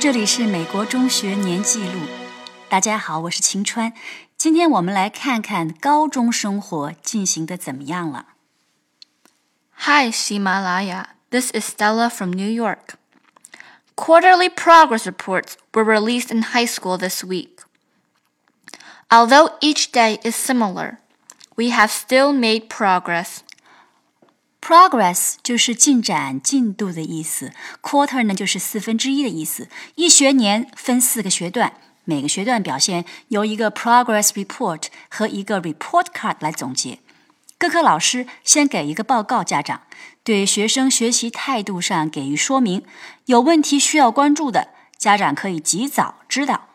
[0.00, 2.00] 这里是美国中学年记录。
[2.68, 3.92] 大家好，我是晴川。
[4.36, 8.26] 今天我们来看看高中生活进行的怎么样了。
[9.86, 11.04] Hi, Ximalaya.
[11.30, 12.96] This is Stella from New York.
[13.94, 17.60] Quarterly progress reports were released in high school this week.
[19.10, 20.98] Although each day is similar,
[21.56, 23.42] we have still made progress
[24.64, 27.52] Progress 就是进展、进度的意思
[27.82, 29.66] ，quarter 呢就是四分之一的意思。
[29.96, 31.72] 一学年分四个学段，
[32.04, 37.00] 每个学段表现由一个 progress report 和一个 report card 来总结。
[37.58, 39.82] 各科老师先给一个报告，家长
[40.22, 42.84] 对学生学习态度上给予说明，
[43.26, 46.68] 有问题需要关注的，家长可以及早知道。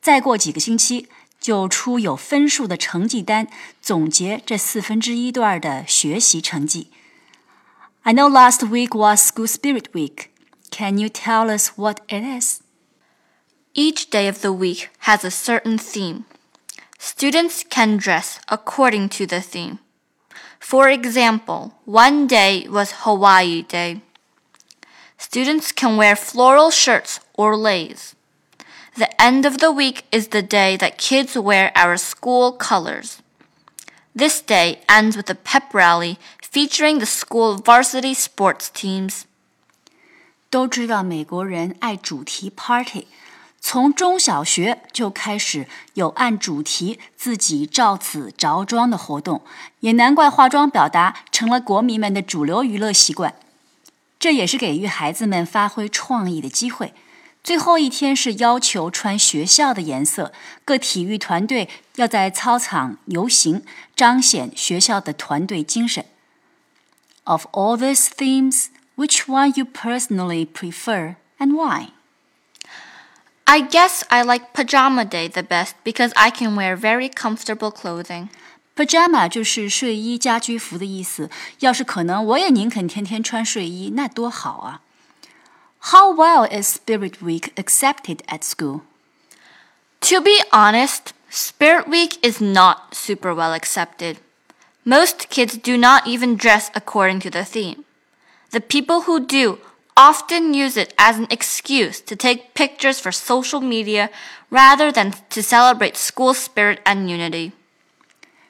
[0.00, 1.08] 再过几个星期
[1.40, 3.46] 就出有分数的成绩单，
[3.80, 6.88] 总结这四分之一段的学习成绩。
[8.04, 10.34] I know last week was School Spirit Week.
[10.72, 12.60] Can you tell us what it is?
[13.74, 16.24] Each day of the week has a certain theme.
[16.98, 19.78] Students can dress according to the theme.
[20.58, 24.00] For example, one day was Hawaii Day.
[25.16, 28.16] Students can wear floral shirts or leis.
[28.96, 33.22] The end of the week is the day that kids wear our school colors.
[34.15, 39.21] This day ends with a pep rally featuring the school varsity sports teams.
[40.49, 43.07] 都知道美国人爱主题 party，
[43.59, 49.41] 从中小学就开始有按主题自己照此着装的活动，
[49.81, 53.35] 也难怪化妆表达成了国民们的主流娱乐习惯。
[54.17, 56.93] 这也是给予孩子们发挥创意的机会。
[57.43, 60.33] 最后一天是要求穿学校的颜色，
[60.65, 63.63] 各体育团队要在操场游行，
[63.95, 66.05] 彰显学校的团队精神。
[67.23, 71.89] Of all these themes, which one you personally prefer and why?
[73.45, 78.27] I guess I like Pajama Day the best because I can wear very comfortable clothing.
[78.75, 81.29] Pajama 就是睡衣、家居服的意思。
[81.59, 84.81] 要是可能，我也宁肯天天穿睡衣，那多好啊
[85.90, 88.82] ！how well is Spirit Week accepted at school?
[90.02, 94.18] To be honest, Spirit Week is not super well accepted.
[94.84, 97.84] Most kids do not even dress according to the theme.
[98.50, 99.58] The people who do
[99.96, 104.10] often use it as an excuse to take pictures for social media
[104.50, 107.52] rather than to celebrate school spirit and unity.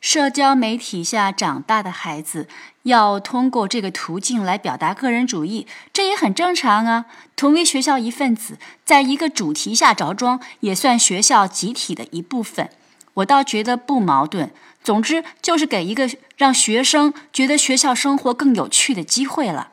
[0.00, 2.46] 社交媒体下长大的孩子
[2.84, 7.06] 要通过这个途径来表达个人主义，这也很正常啊。
[7.34, 12.70] 同为学校一份子，在一个主题下着装，也算学校集体的一部分。
[13.14, 14.50] 我倒觉得不矛盾。
[14.84, 19.72] 总之，就是给一个让学生觉得学校生活更有趣的机会了。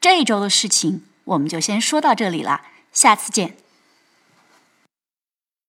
[0.00, 2.60] 这一周的事情，我们就先说到这里了，
[2.92, 3.56] 下次见。